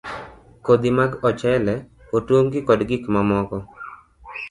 [0.65, 1.75] Kodhi mag ochele,
[2.17, 3.57] otungi, kod gik mamoko